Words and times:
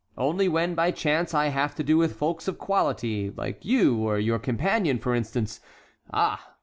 Only 0.17 0.47
when, 0.49 0.73
by 0.73 0.89
chance, 0.89 1.31
I 1.35 1.49
have 1.49 1.75
to 1.75 1.83
do 1.83 1.95
with 1.95 2.15
folks 2.17 2.47
of 2.47 2.57
quality, 2.57 3.29
like 3.37 3.63
you 3.63 4.09
and 4.09 4.23
your 4.23 4.39
companion, 4.39 4.97
for 4.97 5.13
instance, 5.13 5.59
ah! 6.11 6.55